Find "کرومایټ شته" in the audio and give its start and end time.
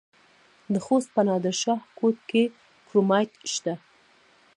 2.87-3.73